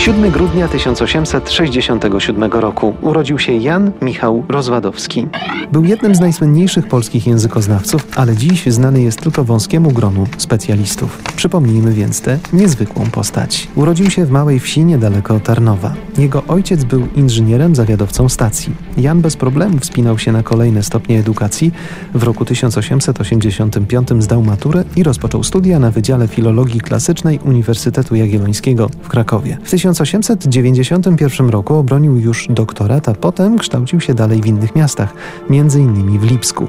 7 0.00 0.30
grudnia 0.30 0.68
1867 0.68 2.52
roku 2.52 2.94
urodził 3.00 3.38
się 3.38 3.52
Jan 3.52 3.92
Michał 4.02 4.44
Rozwadowski. 4.48 5.26
Był 5.72 5.84
jednym 5.84 6.14
z 6.14 6.20
najsłynniejszych 6.20 6.88
polskich 6.88 7.26
językoznawców, 7.26 8.06
ale 8.16 8.36
dziś 8.36 8.66
znany 8.66 9.02
jest 9.02 9.20
tylko 9.20 9.44
wąskiemu 9.44 9.90
gronu 9.90 10.26
specjalistów. 10.36 11.22
Przypomnijmy 11.36 11.92
więc 11.92 12.20
tę 12.20 12.38
niezwykłą 12.52 13.10
postać. 13.10 13.68
Urodził 13.74 14.10
się 14.10 14.26
w 14.26 14.30
małej 14.30 14.60
wsi 14.60 14.84
niedaleko 14.84 15.40
Tarnowa. 15.40 15.94
Jego 16.18 16.42
ojciec 16.48 16.84
był 16.84 17.08
inżynierem, 17.16 17.74
zawiadowcą 17.74 18.28
stacji. 18.28 18.74
Jan 18.96 19.20
bez 19.20 19.36
problemu 19.36 19.78
wspinał 19.78 20.18
się 20.18 20.32
na 20.32 20.42
kolejne 20.42 20.82
stopnie 20.82 21.18
edukacji. 21.18 21.72
W 22.14 22.22
roku 22.22 22.44
1885 22.44 24.08
zdał 24.18 24.42
maturę 24.42 24.84
i 24.96 25.02
rozpoczął 25.02 25.44
studia 25.44 25.78
na 25.78 25.90
Wydziale 25.90 26.28
Filologii 26.28 26.80
Klasycznej 26.80 27.38
Uniwersytetu 27.44 28.14
Jagiellońskiego 28.14 28.90
w 29.02 29.08
Krakowie. 29.08 29.58
W 29.64 29.70
1891 29.98 31.48
roku 31.48 31.74
obronił 31.74 32.16
już 32.16 32.46
doktorat, 32.50 33.08
a 33.08 33.14
potem 33.14 33.58
kształcił 33.58 34.00
się 34.00 34.14
dalej 34.14 34.40
w 34.40 34.46
innych 34.46 34.76
miastach, 34.76 35.14
innymi 35.50 36.18
w 36.18 36.22
Lipsku. 36.22 36.68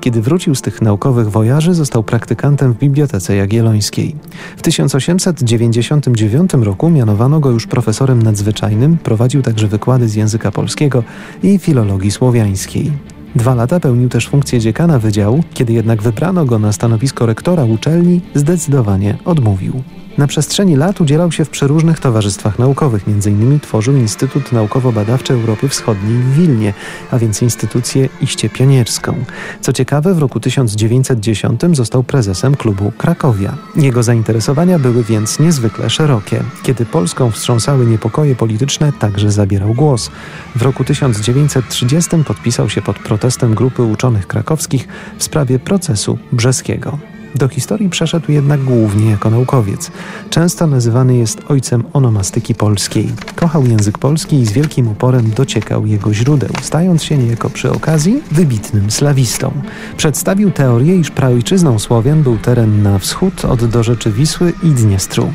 Kiedy 0.00 0.22
wrócił 0.22 0.54
z 0.54 0.62
tych 0.62 0.82
naukowych 0.82 1.30
wojaży, 1.30 1.74
został 1.74 2.02
praktykantem 2.02 2.72
w 2.72 2.78
Bibliotece 2.78 3.36
Jagiellońskiej. 3.36 4.16
W 4.56 4.62
1899 4.62 6.54
roku 6.54 6.90
mianowano 6.90 7.40
go 7.40 7.50
już 7.50 7.66
profesorem 7.66 8.22
nadzwyczajnym, 8.22 8.98
prowadził 8.98 9.42
także 9.42 9.66
wykłady 9.66 10.08
z 10.08 10.14
języka 10.14 10.50
polskiego 10.50 11.04
i 11.42 11.58
filologii 11.58 12.10
słowiańskiej. 12.10 12.92
Dwa 13.34 13.54
lata 13.54 13.80
pełnił 13.80 14.08
też 14.08 14.28
funkcję 14.28 14.60
dziekana 14.60 14.98
wydziału, 14.98 15.42
kiedy 15.54 15.72
jednak 15.72 16.02
wybrano 16.02 16.44
go 16.44 16.58
na 16.58 16.72
stanowisko 16.72 17.26
rektora 17.26 17.64
uczelni, 17.64 18.20
zdecydowanie 18.34 19.18
odmówił. 19.24 19.82
Na 20.18 20.26
przestrzeni 20.26 20.76
lat 20.76 21.00
udzielał 21.00 21.32
się 21.32 21.44
w 21.44 21.50
przeróżnych 21.50 22.00
towarzystwach 22.00 22.58
naukowych, 22.58 23.02
m.in. 23.08 23.60
tworzył 23.60 23.96
Instytut 23.96 24.52
Naukowo-Badawczy 24.52 25.32
Europy 25.32 25.68
Wschodniej 25.68 26.18
w 26.18 26.34
Wilnie, 26.34 26.74
a 27.10 27.18
więc 27.18 27.42
instytucję 27.42 28.08
iście 28.20 28.48
pionierską. 28.48 29.24
Co 29.60 29.72
ciekawe, 29.72 30.14
w 30.14 30.18
roku 30.18 30.40
1910 30.40 31.60
został 31.72 32.02
prezesem 32.02 32.54
klubu 32.54 32.92
Krakowia. 32.98 33.56
Jego 33.76 34.02
zainteresowania 34.02 34.78
były 34.78 35.04
więc 35.04 35.38
niezwykle 35.38 35.90
szerokie. 35.90 36.42
Kiedy 36.62 36.86
Polską 36.86 37.30
wstrząsały 37.30 37.86
niepokoje 37.86 38.36
polityczne, 38.36 38.92
także 38.92 39.30
zabierał 39.30 39.74
głos. 39.74 40.10
W 40.56 40.62
roku 40.62 40.84
1930 40.84 42.10
podpisał 42.26 42.70
się 42.70 42.82
pod 42.82 42.98
protestem 42.98 43.54
grupy 43.54 43.82
uczonych 43.82 44.26
krakowskich 44.26 44.88
w 45.18 45.22
sprawie 45.24 45.58
procesu 45.58 46.18
brzeskiego. 46.32 47.17
Do 47.34 47.48
historii 47.48 47.88
przeszedł 47.88 48.32
jednak 48.32 48.60
głównie 48.64 49.10
jako 49.10 49.30
naukowiec. 49.30 49.90
Często 50.30 50.66
nazywany 50.66 51.16
jest 51.16 51.40
ojcem 51.48 51.84
onomastyki 51.92 52.54
polskiej. 52.54 53.08
Kochał 53.36 53.66
język 53.66 53.98
polski 53.98 54.36
i 54.36 54.46
z 54.46 54.52
wielkim 54.52 54.88
uporem 54.88 55.30
dociekał 55.30 55.86
jego 55.86 56.14
źródeł, 56.14 56.50
stając 56.62 57.02
się 57.04 57.18
niejako 57.18 57.50
przy 57.50 57.72
okazji 57.72 58.22
wybitnym 58.30 58.90
slawistą. 58.90 59.52
Przedstawił 59.96 60.50
teorię, 60.50 60.96
iż 60.96 61.10
praojczyzną 61.10 61.78
Słowian 61.78 62.22
był 62.22 62.38
teren 62.38 62.82
na 62.82 62.98
wschód 62.98 63.44
od 63.44 63.64
dorzeczy 63.64 64.12
Wisły 64.12 64.52
i 64.62 64.70
Dniestru. 64.70 65.32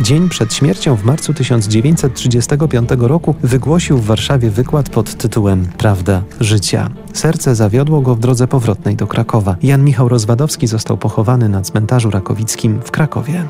Dzień 0.00 0.28
przed 0.28 0.54
śmiercią 0.54 0.96
w 0.96 1.04
marcu 1.04 1.34
1935 1.34 2.90
roku 2.98 3.34
wygłosił 3.42 3.98
w 3.98 4.06
Warszawie 4.06 4.50
wykład 4.50 4.90
pod 4.90 5.14
tytułem 5.14 5.68
Prawda 5.78 6.22
życia. 6.40 6.90
Serce 7.12 7.54
zawiodło 7.54 8.00
go 8.00 8.14
w 8.14 8.20
drodze 8.20 8.48
powrotnej 8.48 8.96
do 8.96 9.06
Krakowa. 9.06 9.56
Jan 9.62 9.84
Michał 9.84 10.08
Rozwadowski 10.08 10.66
został 10.66 10.96
pochowany 10.96 11.48
na 11.48 11.62
cmentarzu 11.62 12.10
rakowickim 12.10 12.80
w 12.84 12.90
Krakowie. 12.90 13.44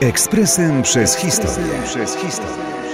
Ekspresem 0.00 0.82
przez 0.82 1.16
historię. 1.16 1.72
Przez 1.84 2.16
historię. 2.16 2.91